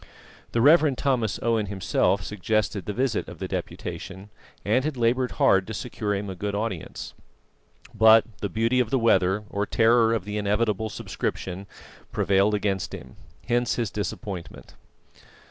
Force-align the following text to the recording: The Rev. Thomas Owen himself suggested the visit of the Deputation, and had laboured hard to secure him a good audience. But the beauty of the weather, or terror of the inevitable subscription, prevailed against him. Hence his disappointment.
The 0.53 0.61
Rev. 0.61 0.95
Thomas 0.95 1.37
Owen 1.43 1.67
himself 1.67 2.23
suggested 2.23 2.85
the 2.85 2.91
visit 2.91 3.27
of 3.29 3.37
the 3.37 3.47
Deputation, 3.47 4.31
and 4.65 4.83
had 4.83 4.97
laboured 4.97 5.33
hard 5.33 5.67
to 5.67 5.75
secure 5.75 6.15
him 6.15 6.27
a 6.27 6.33
good 6.33 6.55
audience. 6.55 7.13
But 7.93 8.25
the 8.39 8.49
beauty 8.49 8.79
of 8.79 8.89
the 8.89 8.97
weather, 8.97 9.43
or 9.51 9.67
terror 9.67 10.11
of 10.15 10.25
the 10.25 10.39
inevitable 10.39 10.89
subscription, 10.89 11.67
prevailed 12.11 12.55
against 12.55 12.95
him. 12.95 13.15
Hence 13.47 13.75
his 13.75 13.91
disappointment. 13.91 14.73